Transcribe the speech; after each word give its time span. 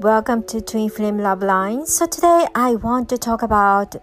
Welcome 0.00 0.44
to 0.44 0.60
Twin 0.60 0.90
Flame 0.90 1.18
Love 1.18 1.42
Line. 1.42 1.84
So 1.84 2.06
today 2.06 2.46
I 2.54 2.76
want 2.76 3.08
to 3.08 3.18
talk 3.18 3.42
about 3.42 3.96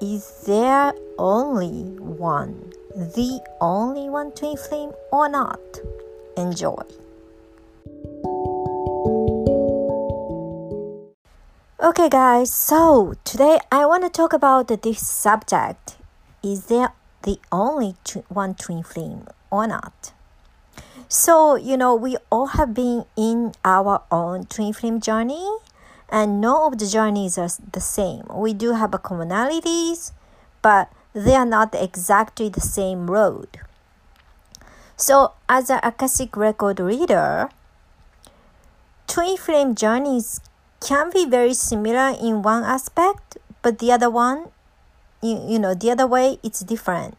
is 0.00 0.44
there 0.46 0.94
only 1.18 1.82
one, 2.00 2.72
the 2.96 3.42
only 3.60 4.08
one 4.08 4.32
twin 4.32 4.56
flame 4.56 4.92
or 5.12 5.28
not? 5.28 5.60
Enjoy. 6.38 6.82
Okay, 11.82 12.08
guys, 12.08 12.50
so 12.50 13.12
today 13.22 13.58
I 13.70 13.84
want 13.84 14.04
to 14.04 14.08
talk 14.08 14.32
about 14.32 14.68
this 14.68 15.06
subject. 15.06 15.98
Is 16.42 16.66
there 16.66 16.94
the 17.24 17.38
only 17.52 17.96
tw- 18.02 18.24
one 18.30 18.54
twin 18.54 18.82
flame 18.82 19.26
or 19.50 19.66
not? 19.66 20.14
So, 21.12 21.56
you 21.56 21.76
know, 21.76 21.94
we 21.94 22.16
all 22.30 22.56
have 22.56 22.72
been 22.72 23.04
in 23.18 23.52
our 23.66 24.00
own 24.10 24.46
twin 24.46 24.72
flame 24.72 24.98
journey, 24.98 25.44
and 26.08 26.40
no 26.40 26.66
of 26.66 26.78
the 26.78 26.86
journeys 26.86 27.36
are 27.36 27.50
the 27.70 27.82
same. 27.84 28.24
We 28.32 28.54
do 28.54 28.72
have 28.72 28.92
commonalities, 28.92 30.12
but 30.62 30.90
they 31.12 31.34
are 31.34 31.44
not 31.44 31.74
exactly 31.74 32.48
the 32.48 32.62
same 32.64 33.10
road. 33.10 33.60
So, 34.96 35.32
as 35.50 35.68
an 35.68 35.80
Akashic 35.82 36.34
record 36.34 36.80
reader, 36.80 37.50
twin 39.06 39.36
flame 39.36 39.74
journeys 39.74 40.40
can 40.80 41.10
be 41.12 41.26
very 41.26 41.52
similar 41.52 42.16
in 42.16 42.40
one 42.40 42.64
aspect, 42.64 43.36
but 43.60 43.80
the 43.80 43.92
other 43.92 44.08
one, 44.08 44.48
you, 45.20 45.44
you 45.46 45.58
know, 45.58 45.74
the 45.74 45.90
other 45.90 46.06
way, 46.06 46.38
it's 46.42 46.60
different 46.60 47.18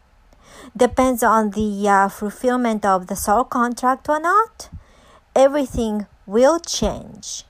depends 0.76 1.24
on 1.24 1.52
the 1.52 1.88
uh, 1.88 2.10
fulfillment 2.10 2.86
of 2.86 3.08
the 3.08 3.16
soul 3.16 3.44
contract 3.44 4.10
or 4.10 4.20
not, 4.20 4.70
everything 5.36 6.08
will 6.26 6.60
change. 6.60 7.44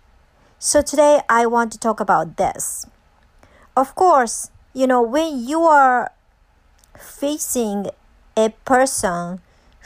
So 0.59 0.81
today 0.81 1.21
I 1.29 1.45
want 1.45 1.71
to 1.73 1.79
talk 1.79 1.99
about 1.99 2.37
this. 2.37 2.87
Of 3.75 3.95
course, 3.95 4.49
you 4.73 4.87
know, 4.87 5.01
when 5.01 5.45
you 5.45 5.63
are 5.63 6.11
facing 6.97 7.87
a 8.37 8.49
person 8.65 9.41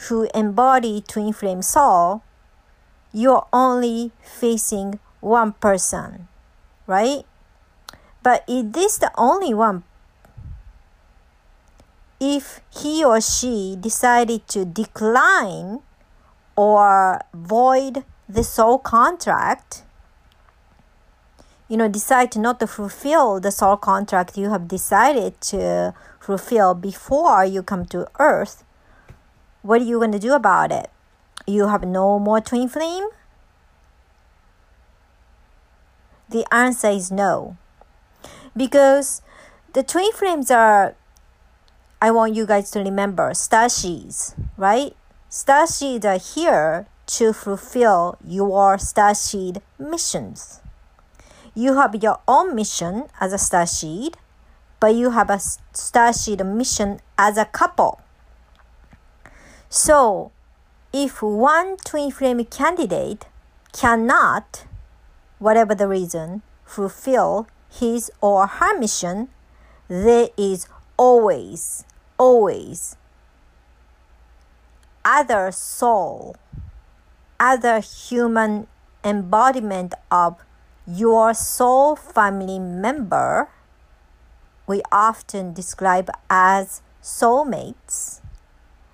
who 0.08 0.28
embody 0.34 1.02
twin 1.02 1.32
flame 1.32 1.62
soul, 1.62 2.22
you're 3.12 3.46
only 3.52 4.12
facing 4.22 5.00
one 5.20 5.52
person, 5.52 6.28
right? 6.86 7.24
But 8.22 8.44
is 8.48 8.70
this 8.72 8.98
the 8.98 9.10
only 9.16 9.54
one 9.54 9.84
if 12.20 12.60
he 12.70 13.04
or 13.04 13.20
she 13.20 13.76
decided 13.78 14.46
to 14.48 14.64
decline 14.64 15.80
or 16.56 17.20
void 17.32 18.04
the 18.28 18.42
soul 18.42 18.78
contract, 18.78 19.84
you 21.68 21.76
know, 21.76 21.88
decide 21.88 22.32
to 22.32 22.38
not 22.38 22.58
to 22.60 22.66
fulfill 22.66 23.38
the 23.40 23.52
soul 23.52 23.76
contract 23.76 24.36
you 24.36 24.50
have 24.50 24.66
decided 24.66 25.40
to 25.40 25.94
fulfill 26.18 26.74
before 26.74 27.44
you 27.44 27.62
come 27.62 27.84
to 27.86 28.08
earth, 28.18 28.64
what 29.62 29.80
are 29.80 29.84
you 29.84 29.98
going 29.98 30.12
to 30.12 30.18
do 30.18 30.32
about 30.32 30.72
it? 30.72 30.90
You 31.46 31.68
have 31.68 31.84
no 31.84 32.18
more 32.18 32.40
twin 32.40 32.68
flame? 32.68 33.08
The 36.28 36.44
answer 36.52 36.90
is 36.90 37.10
no. 37.10 37.56
Because 38.56 39.22
the 39.72 39.82
twin 39.82 40.12
flames 40.12 40.50
are 40.50 40.94
I 42.00 42.12
want 42.12 42.36
you 42.36 42.46
guys 42.46 42.70
to 42.72 42.78
remember 42.78 43.32
starseeds, 43.32 44.34
right? 44.56 44.94
Starseeds 45.28 46.04
are 46.04 46.18
here 46.18 46.86
to 47.06 47.32
fulfill 47.32 48.16
your 48.24 48.76
starseed 48.76 49.60
missions. 49.80 50.60
You 51.56 51.74
have 51.74 51.96
your 52.00 52.20
own 52.28 52.54
mission 52.54 53.08
as 53.20 53.32
a 53.32 53.36
starseed, 53.36 54.14
but 54.78 54.94
you 54.94 55.10
have 55.10 55.28
a 55.28 55.40
starseed 55.74 56.46
mission 56.46 57.00
as 57.18 57.36
a 57.36 57.46
couple. 57.46 58.00
So, 59.68 60.30
if 60.92 61.20
one 61.20 61.78
twin 61.78 62.12
flame 62.12 62.44
candidate 62.44 63.26
cannot, 63.72 64.66
whatever 65.40 65.74
the 65.74 65.88
reason, 65.88 66.42
fulfill 66.64 67.48
his 67.68 68.08
or 68.20 68.46
her 68.46 68.78
mission, 68.78 69.30
there 69.88 70.28
is 70.36 70.68
always, 70.98 71.84
always 72.18 72.96
other 75.08 75.50
soul, 75.50 76.36
other 77.40 77.80
human 77.80 78.66
embodiment 79.02 79.94
of 80.10 80.36
your 80.86 81.32
soul 81.32 81.96
family 81.96 82.58
member, 82.58 83.48
we 84.66 84.82
often 84.92 85.54
describe 85.54 86.10
as 86.28 86.82
soulmates, 87.02 88.20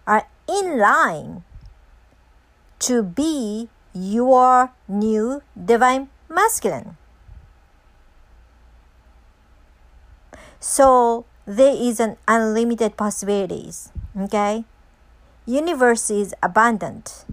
are 0.07 0.29
in 0.49 0.79
line 0.79 1.43
to 2.79 3.03
be 3.03 3.69
your 3.93 4.71
new 4.87 5.43
divine 5.57 6.09
masculine. 6.29 6.97
So 10.61 11.25
there 11.47 11.75
is 11.75 12.01
an 12.01 12.17
unlimited 12.27 12.97
possibilities 12.97 13.91
okay? 14.19 14.65
Universe 15.47 16.11
is 16.11 16.35
abundant. 16.43 17.25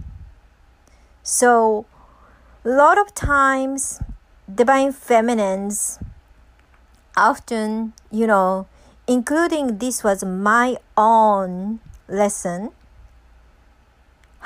So 1.22 1.86
a 2.64 2.68
lot 2.68 2.98
of 2.98 3.14
times 3.14 4.00
divine 4.52 4.92
feminines 4.92 5.98
often 7.16 7.92
you 8.10 8.26
know 8.26 8.66
including 9.06 9.78
this 9.78 10.04
was 10.04 10.24
my 10.24 10.76
own 10.96 11.80
lesson 12.08 12.70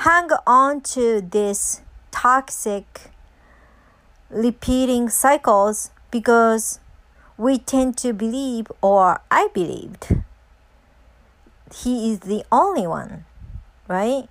hang 0.06 0.28
on 0.46 0.80
to 0.80 1.20
this 1.20 1.82
toxic 2.10 3.10
repeating 4.30 5.08
cycles 5.08 5.90
because 6.10 6.80
we 7.38 7.58
tend 7.58 7.96
to 7.98 8.12
believe, 8.12 8.66
or 8.80 9.20
I 9.30 9.48
believed, 9.52 10.22
he 11.74 12.12
is 12.12 12.20
the 12.20 12.44
only 12.50 12.86
one, 12.86 13.24
right? 13.88 14.28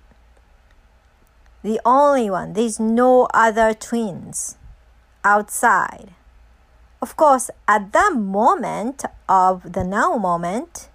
The 1.62 1.80
only 1.84 2.30
one. 2.30 2.52
There's 2.52 2.80
no 2.80 3.28
other 3.32 3.74
twins 3.74 4.56
outside. 5.24 6.10
Of 7.00 7.16
course, 7.16 7.50
at 7.68 7.92
that 7.92 8.14
moment 8.16 9.04
of 9.28 9.72
the 9.72 9.84
now 9.84 10.16
moment, 10.16 10.88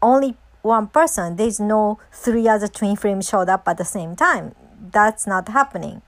only 0.00 0.36
one 0.62 0.88
person, 0.88 1.36
there's 1.36 1.58
no 1.58 1.98
three 2.12 2.46
other 2.46 2.68
twin 2.68 2.96
flames 2.96 3.28
showed 3.28 3.48
up 3.48 3.66
at 3.66 3.78
the 3.78 3.84
same 3.84 4.14
time. 4.14 4.54
That's 4.92 5.26
not 5.26 5.48
happening. 5.48 6.02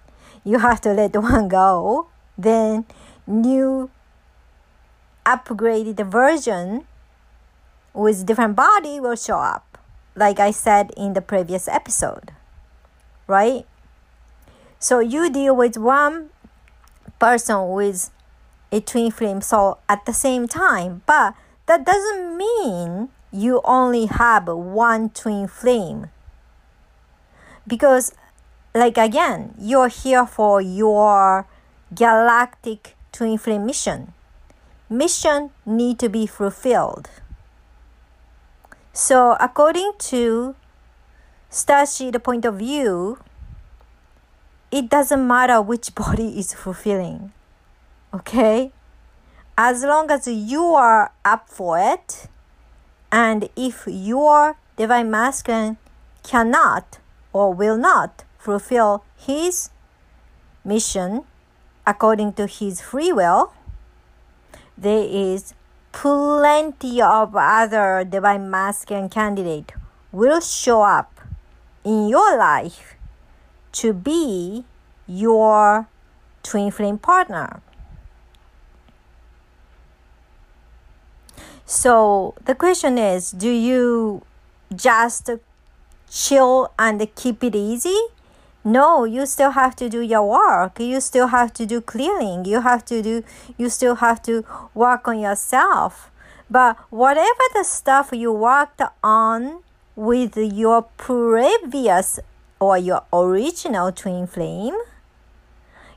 You 0.44 0.59
have 0.59 0.81
to 0.82 0.92
let 0.92 1.16
one 1.21 1.48
go, 1.48 2.09
then 2.36 2.84
new 3.26 3.91
upgraded 5.27 6.05
version 6.11 6.87
with 7.93 8.27
different 8.27 8.57
body 8.57 9.01
will 9.01 9.17
show 9.17 9.39
up 9.39 9.79
like 10.17 10.39
i 10.39 10.51
said 10.51 10.91
in 10.97 11.15
the 11.15 11.23
previous 11.23 11.69
episode 11.69 12.33
right? 13.27 13.67
So 14.79 15.01
you 15.01 15.31
deal 15.31 15.57
with 15.57 15.77
one 15.77 16.31
person 17.19 17.71
with 17.71 18.11
a 18.71 18.81
twin 18.81 19.11
flame 19.11 19.41
soul 19.41 19.79
at 19.89 20.05
the 20.05 20.13
same 20.13 20.49
time 20.49 21.03
but 21.07 21.34
that 21.67 21.87
doesn't 21.87 22.37
mean 22.37 23.09
you 23.33 23.61
only 23.65 24.07
have 24.07 24.47
one 24.47 25.11
twin 25.11 25.49
flame. 25.49 26.10
Because 27.66 28.13
like 28.75 28.98
again 28.98 29.54
you're 29.59 29.89
here 29.89 30.27
for 30.27 30.60
your 30.60 31.47
galactic 31.95 32.97
twin 33.13 33.39
flame 33.39 33.65
mission 33.65 34.13
mission 34.97 35.51
need 35.67 35.99
to 35.99 36.09
be 36.09 36.27
fulfilled. 36.27 37.11
So 38.93 39.37
according 39.41 39.93
to 40.11 40.55
Starseed 41.51 42.23
point 42.23 42.45
of 42.45 42.59
view, 42.59 43.19
it 44.71 44.89
doesn't 44.89 45.27
matter 45.27 45.61
which 45.61 45.95
body 46.03 46.39
is 46.39 46.55
fulfilling. 46.55 47.33
Okay? 48.13 48.73
As 49.57 49.85
long 49.85 50.11
as 50.11 50.27
you 50.27 50.75
are 50.75 51.13
up 51.25 51.49
for 51.49 51.79
it, 51.79 52.29
and 53.13 53.49
if 53.57 53.85
your 53.87 54.57
divine 54.77 55.11
masculine 55.11 55.77
cannot 56.25 56.99
or 57.33 57.55
will 57.55 57.77
not 57.77 58.25
fulfill 58.37 59.05
his 59.17 59.71
mission 60.65 61.23
according 61.87 62.33
to 62.33 62.47
his 62.47 62.81
free 62.81 63.13
will, 63.13 63.53
there 64.76 65.06
is 65.09 65.54
plenty 65.92 67.00
of 67.00 67.36
other 67.36 68.04
divine 68.04 68.50
masculine 68.50 69.09
candidate 69.09 69.72
will 70.10 70.41
show 70.41 70.82
up 70.82 71.21
in 71.84 72.09
your 72.09 72.36
life 72.36 72.97
to 73.72 73.92
be 73.92 74.65
your 75.06 75.86
twin 76.42 76.71
flame 76.71 76.98
partner. 76.98 77.60
So 81.66 82.34
the 82.44 82.54
question 82.54 82.98
is 82.98 83.30
do 83.30 83.50
you 83.50 84.22
just 84.74 85.30
chill 86.10 86.72
and 86.78 87.15
keep 87.15 87.42
it 87.42 87.54
easy? 87.54 87.98
No, 88.65 89.05
you 89.05 89.27
still 89.27 89.51
have 89.51 89.77
to 89.77 89.91
do 89.91 90.01
your 90.01 90.27
work. 90.27 90.81
You 90.81 91.01
still 91.01 91.27
have 91.27 91.53
to 91.55 91.66
do 91.66 91.83
clearing. 91.83 92.47
You 92.47 92.63
have 92.63 92.83
to 92.87 93.03
do 93.03 93.22
you 93.59 93.69
still 93.69 93.97
have 93.97 94.22
to 94.22 94.45
work 94.72 95.07
on 95.07 95.21
yourself. 95.21 96.11
But 96.51 96.78
whatever 96.89 97.45
the 97.53 97.65
stuff 97.65 98.11
you 98.13 98.33
worked 98.33 98.81
on 99.03 99.63
with 99.97 100.37
your 100.37 100.83
previous 100.97 102.19
or 102.59 102.78
your 102.78 103.03
original 103.13 103.93
twin 103.93 104.27
flame, 104.27 104.77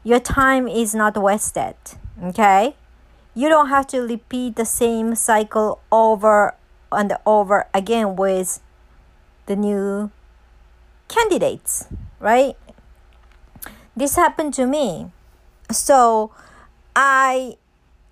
your 0.04 0.20
time 0.20 0.68
is 0.68 0.94
not 0.94 1.16
wasted. 1.16 1.75
Okay? 2.22 2.75
You 3.34 3.48
don't 3.48 3.70
have 3.70 3.88
to 3.88 4.02
repeat 4.02 4.56
the 4.56 4.66
same 4.66 5.16
cycle 5.16 5.80
over 5.92 6.56
and 6.92 7.13
over 7.25 7.68
again 7.74 8.16
with 8.16 8.60
the 9.46 9.56
new 9.56 10.12
candidates, 11.07 11.88
right? 12.19 12.56
This 13.95 14.15
happened 14.15 14.54
to 14.56 14.65
me. 14.65 15.12
So 15.71 16.31
I 16.95 17.57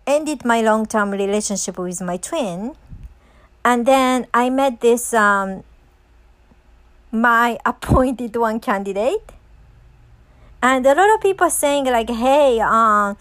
ended 0.08 0.46
my 0.46 0.62
long 0.62 0.86
term 0.86 1.12
relationship 1.12 1.78
with 1.78 2.02
my 2.02 2.18
twin. 2.18 2.76
And 3.64 3.86
then 3.86 4.28
I 4.34 4.50
met 4.50 4.82
this, 4.82 5.14
um, 5.14 5.64
my 7.12 7.58
appointed 7.66 8.36
one 8.36 8.60
candidate. 8.60 9.32
And 10.62 10.86
a 10.86 10.96
lot 10.96 11.14
of 11.14 11.22
people 11.22 11.50
saying, 11.50 11.86
like, 11.86 12.10
hey, 12.10 12.60
uh, 12.60 13.14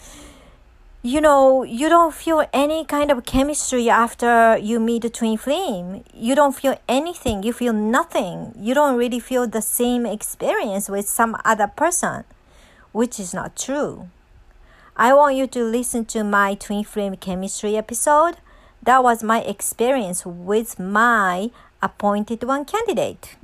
you 1.05 1.21
know, 1.21 1.63
you 1.65 1.91
don't 1.91 2.15
feel 2.15 2.47
any 2.55 2.83
kind 2.83 3.11
of 3.11 3.27
chemistry 3.27 3.91
after 3.91 4.57
you 4.57 4.81
meet 4.81 5.05
a 5.05 5.11
twin 5.11 5.37
flame. 5.37 6.03
You 6.15 6.35
don't 6.35 6.57
feel 6.57 6.81
anything. 6.89 7.43
You 7.43 7.53
feel 7.53 7.75
nothing. 7.75 8.55
You 8.59 8.73
don't 8.73 8.97
really 8.97 9.21
feel 9.21 9.47
the 9.47 9.61
same 9.61 10.07
experience 10.07 10.89
with 10.89 11.07
some 11.07 11.37
other 11.45 11.67
person, 11.67 12.25
which 12.93 13.21
is 13.21 13.35
not 13.35 13.55
true. 13.55 14.09
I 14.97 15.13
want 15.13 15.37
you 15.37 15.47
to 15.49 15.63
listen 15.63 16.07
to 16.07 16.25
my 16.25 16.55
twin 16.55 16.85
flame 16.85 17.17
chemistry 17.17 17.77
episode. 17.77 18.39
That 18.83 19.03
was 19.03 19.23
my 19.23 19.43
experience 19.43 20.25
with 20.25 20.79
my 20.79 21.51
appointed 21.83 22.45
one 22.45 22.65
candidate. 22.65 23.37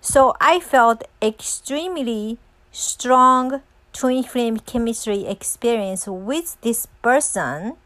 So 0.00 0.36
I 0.40 0.60
felt 0.60 1.02
extremely 1.20 2.38
strong 2.70 3.62
twin 3.92 4.22
flame 4.22 4.58
chemistry 4.58 5.26
experience 5.26 6.06
with 6.06 6.60
this 6.62 6.86
person, 7.02 7.76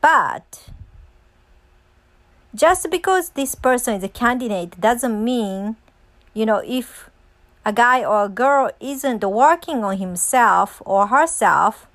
but 0.00 0.70
just 2.54 2.90
because 2.90 3.30
this 3.30 3.54
person 3.54 3.94
is 3.94 4.04
a 4.04 4.08
candidate 4.08 4.80
doesn't 4.80 5.24
mean, 5.24 5.76
you 6.32 6.46
know, 6.46 6.62
if 6.64 7.10
a 7.64 7.72
guy 7.72 8.04
or 8.04 8.24
a 8.24 8.28
girl 8.28 8.70
isn't 8.80 9.24
working 9.24 9.82
on 9.82 9.98
himself 9.98 10.80
or 10.84 11.08
herself 11.08 11.86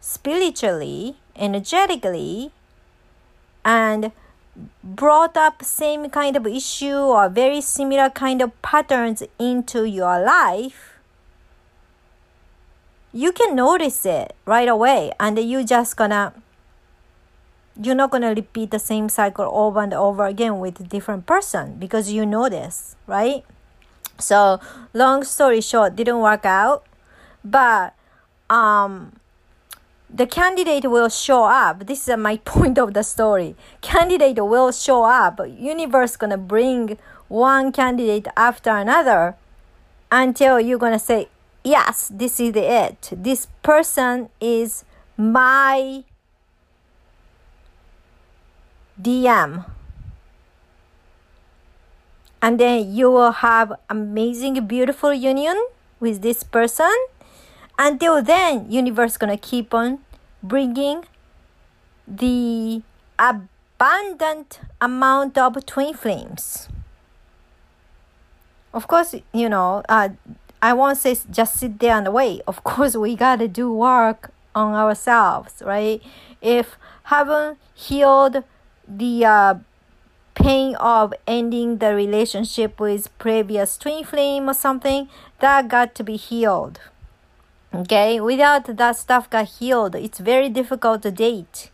spiritually, 0.00 1.16
energetically, 1.36 2.52
and 3.64 4.12
brought 4.84 5.36
up 5.36 5.64
same 5.64 6.08
kind 6.10 6.36
of 6.36 6.46
issue 6.46 6.94
or 6.94 7.28
very 7.28 7.60
similar 7.60 8.08
kind 8.10 8.40
of 8.40 8.62
patterns 8.62 9.22
into 9.38 9.84
your 9.84 10.22
life 10.22 10.93
you 13.14 13.30
can 13.30 13.54
notice 13.54 14.04
it 14.04 14.34
right 14.44 14.66
away 14.66 15.12
and 15.20 15.38
you 15.38 15.64
just 15.64 15.96
gonna 15.96 16.34
you're 17.80 17.94
not 17.94 18.10
gonna 18.10 18.34
repeat 18.34 18.72
the 18.72 18.78
same 18.78 19.08
cycle 19.08 19.48
over 19.52 19.80
and 19.80 19.94
over 19.94 20.26
again 20.26 20.58
with 20.58 20.80
a 20.80 20.82
different 20.82 21.24
person 21.24 21.76
because 21.78 22.10
you 22.10 22.26
know 22.26 22.48
this 22.48 22.96
right? 23.06 23.44
So 24.18 24.60
long 24.92 25.22
story 25.22 25.60
short 25.60 25.94
didn't 25.94 26.18
work 26.18 26.44
out 26.44 26.84
but 27.44 27.94
um 28.50 29.12
the 30.10 30.26
candidate 30.26 30.90
will 30.90 31.08
show 31.08 31.44
up. 31.44 31.86
This 31.86 32.08
is 32.08 32.16
my 32.16 32.36
point 32.44 32.78
of 32.78 32.94
the 32.94 33.02
story. 33.02 33.54
Candidate 33.80 34.44
will 34.44 34.72
show 34.72 35.04
up. 35.04 35.40
Universe 35.46 36.16
gonna 36.16 36.38
bring 36.38 36.98
one 37.28 37.70
candidate 37.70 38.26
after 38.36 38.70
another 38.70 39.36
until 40.10 40.58
you're 40.58 40.78
gonna 40.78 40.98
say 40.98 41.28
yes, 41.64 42.12
this 42.12 42.38
is 42.38 42.54
it. 42.54 43.10
This 43.10 43.48
person 43.62 44.28
is 44.40 44.84
my 45.16 46.04
DM. 49.00 49.64
And 52.40 52.60
then 52.60 52.94
you 52.94 53.10
will 53.10 53.32
have 53.32 53.72
amazing, 53.88 54.66
beautiful 54.66 55.14
union 55.14 55.56
with 55.98 56.20
this 56.20 56.42
person. 56.42 56.92
Until 57.78 58.22
then, 58.22 58.70
universe 58.70 59.16
gonna 59.16 59.38
keep 59.38 59.72
on 59.72 60.00
bringing 60.42 61.04
the 62.06 62.82
abundant 63.18 64.60
amount 64.80 65.38
of 65.38 65.64
twin 65.64 65.94
flames. 65.94 66.68
Of 68.74 68.88
course, 68.88 69.14
you 69.32 69.48
know, 69.48 69.82
uh, 69.88 70.10
I 70.64 70.72
won't 70.72 70.96
say 70.96 71.14
just 71.30 71.58
sit 71.60 71.78
there 71.78 71.98
and 71.98 72.10
wait. 72.10 72.40
Of 72.46 72.64
course, 72.70 72.96
we 72.96 73.16
gotta 73.16 73.48
do 73.48 73.70
work 73.70 74.30
on 74.54 74.72
ourselves, 74.72 75.62
right? 75.62 76.02
If 76.40 76.78
haven't 77.04 77.58
healed 77.74 78.44
the 78.88 79.26
uh, 79.26 79.54
pain 80.34 80.74
of 80.76 81.12
ending 81.26 81.78
the 81.78 81.94
relationship 81.94 82.80
with 82.80 83.12
previous 83.18 83.76
twin 83.76 84.04
flame 84.04 84.48
or 84.48 84.54
something, 84.54 85.10
that 85.40 85.68
got 85.68 85.94
to 85.96 86.02
be 86.02 86.16
healed. 86.16 86.80
Okay, 87.74 88.18
without 88.18 88.64
that 88.64 88.96
stuff 88.96 89.28
got 89.28 89.46
healed, 89.60 89.94
it's 89.94 90.18
very 90.18 90.48
difficult 90.48 91.02
to 91.02 91.10
date, 91.10 91.70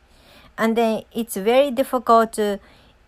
and 0.58 0.76
then 0.76 1.04
it's 1.12 1.36
very 1.36 1.70
difficult 1.70 2.32
to 2.32 2.58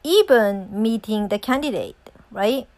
even 0.04 0.68
meeting 0.70 1.26
the 1.26 1.40
candidate, 1.40 2.10
right? 2.30 2.68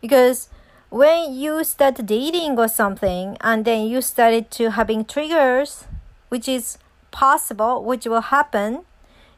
Because 0.00 0.48
when 0.90 1.34
you 1.34 1.64
start 1.64 2.06
dating 2.06 2.58
or 2.58 2.68
something 2.68 3.36
and 3.40 3.64
then 3.64 3.86
you 3.86 4.00
started 4.00 4.50
to 4.50 4.70
having 4.70 5.04
triggers 5.04 5.84
which 6.28 6.48
is 6.48 6.78
possible 7.10 7.82
which 7.82 8.06
will 8.06 8.20
happen 8.20 8.84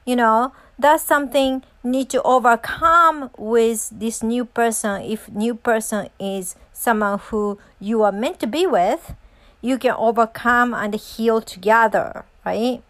you 0.04 0.16
know 0.16 0.52
that's 0.78 1.02
something 1.02 1.62
need 1.82 2.08
to 2.10 2.22
overcome 2.22 3.30
with 3.36 3.90
this 3.90 4.22
new 4.22 4.44
person. 4.44 5.02
If 5.02 5.28
new 5.28 5.54
person 5.54 6.08
is 6.20 6.54
someone 6.72 7.18
who 7.18 7.58
you 7.80 8.02
are 8.02 8.12
meant 8.12 8.38
to 8.40 8.46
be 8.46 8.66
with 8.66 9.14
you 9.60 9.76
can 9.76 9.94
overcome 9.98 10.72
and 10.72 10.94
heal 10.94 11.40
together 11.40 12.24
right? 12.44 12.82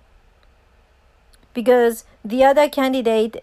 Because 1.54 2.04
the 2.24 2.44
other 2.44 2.68
candidate 2.68 3.42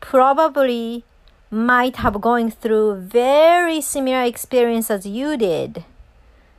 probably 0.00 1.04
might 1.50 1.96
have 1.96 2.20
going 2.20 2.50
through 2.50 2.96
very 2.96 3.80
similar 3.80 4.22
experience 4.22 4.90
as 4.90 5.06
you 5.06 5.36
did. 5.36 5.84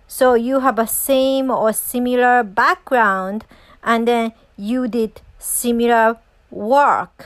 So 0.08 0.34
you 0.36 0.62
have 0.62 0.80
a 0.80 0.88
same 0.88 1.52
or 1.52 1.74
similar 1.74 2.44
background 2.44 3.46
and 3.84 4.08
then 4.08 4.34
you 4.56 4.88
did 4.88 5.22
similar 5.38 6.18
work 6.50 7.26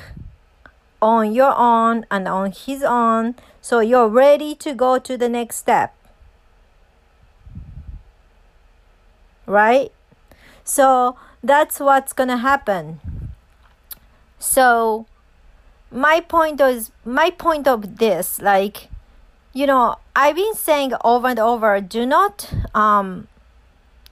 on 1.01 1.33
your 1.33 1.53
own 1.57 2.05
and 2.09 2.27
on 2.27 2.51
his 2.51 2.83
own. 2.83 3.35
So 3.61 3.79
you're 3.79 4.07
ready 4.07 4.55
to 4.55 4.73
go 4.73 4.97
to 4.97 5.17
the 5.17 5.29
next 5.29 5.57
step. 5.57 5.95
Right? 9.45 9.91
So 10.63 11.17
that's 11.43 11.79
what's 11.79 12.13
going 12.13 12.29
to 12.29 12.37
happen. 12.37 12.99
So 14.39 15.05
my 15.91 16.21
point 16.21 16.61
is 16.61 16.91
my 17.03 17.29
point 17.29 17.67
of 17.67 17.97
this 17.97 18.41
like 18.41 18.89
you 19.53 19.67
know 19.67 19.95
i've 20.15 20.35
been 20.35 20.55
saying 20.55 20.93
over 21.03 21.27
and 21.27 21.39
over 21.39 21.81
do 21.81 22.05
not 22.05 22.53
um 22.73 23.27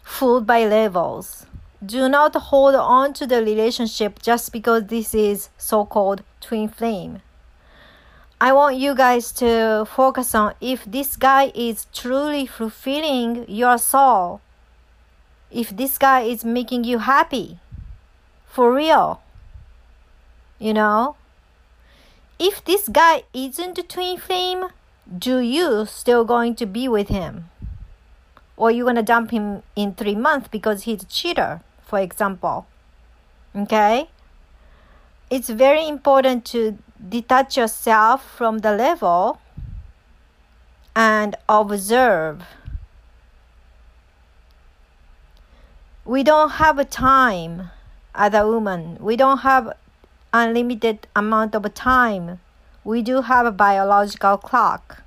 fooled 0.04 0.46
by 0.46 0.66
levels 0.66 1.46
do 1.86 2.10
not 2.10 2.36
hold 2.36 2.76
on 2.76 3.14
to 3.14 3.26
the 3.26 3.42
relationship 3.42 4.22
just 4.22 4.52
because 4.52 4.88
this 4.88 5.16
is 5.16 5.48
so-called 5.58 6.24
twin 6.42 6.68
flame. 6.68 7.22
I 8.42 8.52
want 8.52 8.76
you 8.76 8.94
guys 8.94 9.32
to 9.34 9.86
focus 9.90 10.36
on 10.36 10.56
if 10.60 10.84
this 10.86 11.16
guy 11.16 11.52
is 11.56 11.88
truly 11.94 12.46
fulfilling 12.46 13.46
your 13.50 13.78
soul 13.78 14.42
if 15.52 15.76
this 15.76 15.98
guy 15.98 16.22
is 16.22 16.46
making 16.46 16.84
you 16.84 17.00
happy 17.00 17.60
for 18.46 18.74
real 18.74 19.22
you 20.58 20.74
know 20.74 21.16
if 22.40 22.64
this 22.64 22.88
guy 22.88 23.24
isn't 23.34 23.78
a 23.78 23.84
twin 23.84 24.18
flame, 24.18 24.68
do 25.18 25.40
you 25.40 25.86
still 25.86 26.24
going 26.26 26.56
to 26.56 26.66
be 26.66 26.88
with 26.88 27.10
him? 27.10 27.50
or 28.60 28.70
you're 28.70 28.86
gonna 28.86 29.02
dump 29.02 29.32
him 29.32 29.64
in 29.76 29.94
three 29.94 30.16
months 30.16 30.50
because 30.50 30.84
he's 30.84 31.02
a 31.02 31.06
cheater, 31.06 31.62
for 31.82 31.98
example. 31.98 32.68
Okay? 33.56 34.10
It's 35.30 35.50
very 35.50 35.88
important 35.88 36.44
to 36.48 36.78
detach 37.08 37.56
yourself 37.56 38.30
from 38.30 38.60
the 38.60 38.74
level 38.74 39.40
and 40.94 41.38
observe. 41.48 42.44
We 46.04 46.22
don't 46.24 46.52
have 46.52 46.78
a 46.78 46.86
time 46.86 47.70
as 48.14 48.34
a 48.34 48.46
woman. 48.46 48.98
We 49.00 49.16
don't 49.16 49.40
have 49.40 49.72
unlimited 50.34 51.08
amount 51.16 51.56
of 51.56 51.74
time. 51.74 52.40
We 52.84 53.02
do 53.02 53.22
have 53.22 53.46
a 53.46 53.52
biological 53.52 54.38
clock. 54.38 55.04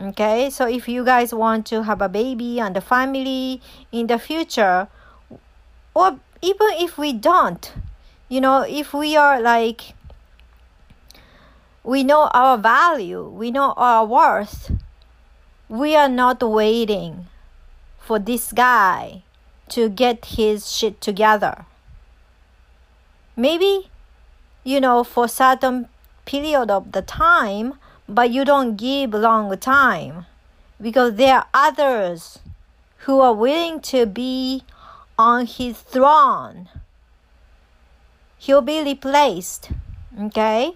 Okay, 0.00 0.48
so 0.48 0.66
if 0.66 0.88
you 0.88 1.04
guys 1.04 1.34
want 1.34 1.66
to 1.66 1.82
have 1.82 2.00
a 2.00 2.08
baby 2.08 2.58
and 2.58 2.76
a 2.76 2.80
family 2.80 3.60
in 3.92 4.06
the 4.06 4.18
future, 4.18 4.88
or 5.94 6.18
even 6.40 6.68
if 6.80 6.96
we 6.96 7.12
don't, 7.12 7.72
you 8.28 8.40
know, 8.40 8.62
if 8.62 8.94
we 8.94 9.16
are 9.16 9.40
like, 9.40 9.94
we 11.84 12.02
know 12.02 12.30
our 12.32 12.56
value, 12.56 13.28
we 13.28 13.50
know 13.50 13.74
our 13.76 14.06
worth, 14.06 14.72
we 15.68 15.94
are 15.94 16.08
not 16.08 16.42
waiting 16.42 17.26
for 17.98 18.18
this 18.18 18.52
guy 18.52 19.22
to 19.68 19.88
get 19.88 20.24
his 20.24 20.70
shit 20.70 21.00
together. 21.00 21.66
Maybe, 23.42 23.90
you 24.62 24.80
know, 24.80 25.02
for 25.02 25.26
certain 25.26 25.88
period 26.26 26.70
of 26.70 26.92
the 26.92 27.02
time, 27.02 27.74
but 28.08 28.30
you 28.30 28.44
don't 28.44 28.76
give 28.76 29.14
long 29.14 29.50
time 29.58 30.26
because 30.80 31.16
there 31.16 31.38
are 31.38 31.46
others 31.52 32.38
who 32.98 33.18
are 33.18 33.34
willing 33.34 33.80
to 33.80 34.06
be 34.06 34.62
on 35.18 35.46
his 35.46 35.80
throne. 35.80 36.68
He'll 38.38 38.62
be 38.62 38.80
replaced, 38.80 39.72
okay? 40.20 40.74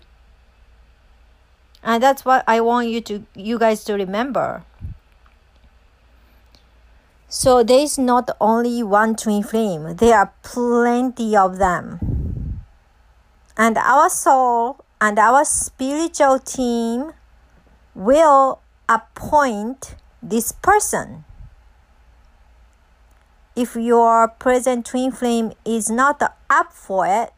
And 1.85 2.02
that's 2.02 2.25
what 2.25 2.42
I 2.49 2.61
want 2.61 2.88
you 2.88 3.00
to 3.02 3.25
you 3.37 3.61
guys 3.61 3.85
to 3.85 3.94
remember. 3.94 4.64
So 7.28 7.62
there 7.62 7.85
is 7.87 7.96
not 7.96 8.28
only 8.40 8.82
one 8.82 9.14
twin 9.14 9.44
flame, 9.44 9.94
there 9.94 10.18
are 10.18 10.32
plenty 10.42 11.37
of 11.37 11.58
them. 11.58 12.15
And 13.56 13.78
our 13.78 14.10
soul 14.10 14.84
and 15.00 15.18
our 15.18 15.44
spiritual 15.44 16.38
team 16.38 17.12
will 17.94 18.60
appoint 18.88 19.96
this 20.22 20.52
person. 20.52 21.25
If 23.54 23.75
your 23.75 24.28
present 24.28 24.84
twin 24.84 25.10
flame 25.10 25.52
is 25.64 25.88
not 25.88 26.20
up 26.50 26.72
for 26.72 27.06
it, 27.06 27.32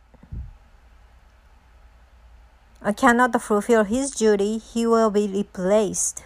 or 2.85 2.93
cannot 2.93 3.41
fulfill 3.41 3.85
his 3.85 4.11
duty, 4.11 4.59
he 4.59 4.87
will 4.87 5.11
be 5.11 5.29
replaced. 5.29 6.25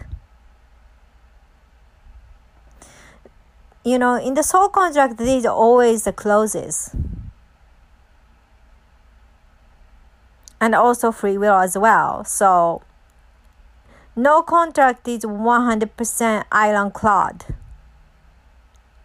You 3.85 3.99
know, 3.99 4.15
in 4.15 4.33
the 4.33 4.43
soul 4.43 4.69
contract, 4.69 5.17
there 5.17 5.37
is 5.37 5.45
always 5.45 6.05
the 6.05 6.13
clauses. 6.13 6.95
And 10.63 10.73
also 10.73 11.11
free 11.11 11.37
will 11.37 11.55
as 11.55 11.77
well. 11.77 12.23
So, 12.23 12.83
no 14.15 14.41
contract 14.41 15.05
is 15.09 15.25
100% 15.25 16.45
ironclad, 16.53 17.45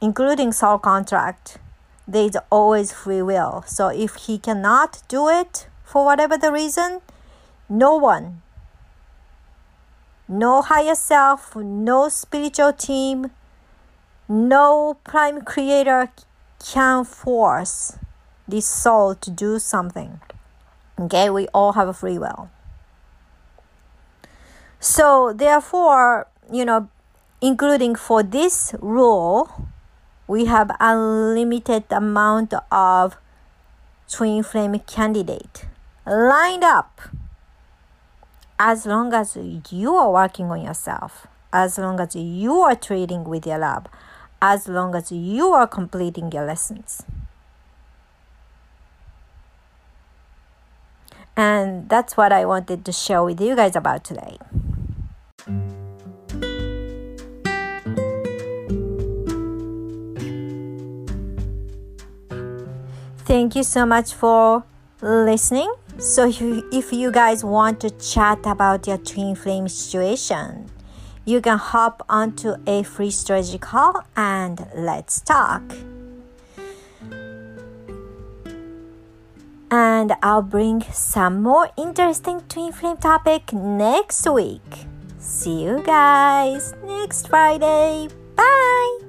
including 0.01 0.53
soul 0.53 0.79
contract. 0.79 1.59
There 2.07 2.27
is 2.27 2.39
always 2.49 2.93
free 2.93 3.23
will. 3.23 3.65
So, 3.67 3.89
if 3.89 4.15
he 4.27 4.39
cannot 4.39 5.03
do 5.09 5.27
it 5.29 5.67
for 5.83 6.05
whatever 6.05 6.39
the 6.39 6.53
reason, 6.53 7.01
no 7.69 7.97
one, 7.97 8.43
no 10.29 10.63
higher 10.63 10.95
self, 10.95 11.57
no 11.57 12.09
spiritual 12.09 12.73
team, 12.73 13.33
no 14.29 14.97
prime 15.03 15.41
creator 15.41 16.13
can 16.65 17.03
force 17.03 17.99
this 18.47 18.69
soul 18.69 19.17
to 19.17 19.29
do 19.29 19.59
something. 19.59 20.21
Okay, 20.99 21.31
we 21.31 21.47
all 21.49 21.73
have 21.73 21.89
a 21.89 21.93
free 21.93 22.19
will. 22.19 22.51
So, 24.81 25.33
therefore, 25.33 26.27
you 26.51 26.65
know, 26.65 26.89
including 27.41 27.95
for 27.95 28.23
this 28.23 28.75
rule, 28.81 29.69
we 30.27 30.47
have 30.47 30.71
unlimited 30.81 31.85
amount 31.91 32.55
of 32.71 33.17
twin 34.11 34.43
flame 34.43 34.79
candidate 34.81 35.67
lined 36.07 36.65
up 36.65 37.01
as 38.59 38.87
long 38.87 39.13
as 39.13 39.37
you 39.71 39.95
are 39.95 40.11
working 40.11 40.47
on 40.47 40.61
yourself, 40.63 41.27
as 41.53 41.79
long 41.79 42.01
as 42.01 42.17
you 42.17 42.61
are 42.61 42.75
trading 42.75 43.25
with 43.25 43.47
your 43.47 43.59
love, 43.59 43.87
as 44.43 44.67
long 44.67 44.95
as 44.95 45.13
you 45.13 45.53
are 45.53 45.67
completing 45.67 46.33
your 46.33 46.45
lessons. 46.45 47.05
And 51.39 51.89
that's 51.89 52.17
what 52.17 52.33
I 52.33 52.45
wanted 52.45 52.85
to 52.85 52.91
share 52.91 53.23
with 53.23 53.41
you 53.41 53.55
guys 53.55 53.77
about 53.77 54.03
today. 54.03 54.39
Thank 63.19 63.55
you 63.55 63.63
so 63.63 63.87
much 63.87 64.13
for 64.15 64.65
listening. 65.01 65.73
So, 65.99 66.27
if 66.27 66.41
you, 66.41 66.69
if 66.73 66.93
you 66.93 67.13
guys 67.13 67.45
want 67.45 67.81
to 67.81 67.91
chat 67.91 68.41
about 68.45 68.89
your 68.89 68.99
twin 68.99 69.37
flame 69.37 69.69
situation, 69.69 70.69
you 71.25 71.41
can 71.41 71.59
hop 71.59 72.05
onto 72.09 72.55
a 72.67 72.83
free 72.83 73.13
strategy 73.13 73.59
call 73.59 74.03
and 74.17 74.67
let's 74.75 75.21
talk. 75.21 75.63
And 79.71 80.13
I'll 80.23 80.43
bring 80.43 80.83
some 80.93 81.43
more 81.43 81.69
interesting 81.77 82.41
twin 82.49 82.73
flame 82.73 82.97
topic 82.97 83.53
next 83.53 84.27
week. 84.29 84.87
See 85.19 85.63
you 85.63 85.83
guys 85.85 86.75
next 86.85 87.29
Friday. 87.29 88.09
Bye. 88.35 89.08